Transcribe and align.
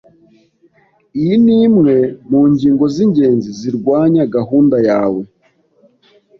Iyi 1.19 1.35
ni 1.43 1.55
imwe 1.65 1.95
mu 2.29 2.41
ngingo 2.51 2.83
zingenzi 2.95 3.49
zirwanya 3.59 4.23
gahunda 4.35 4.77
yawe. 4.89 5.21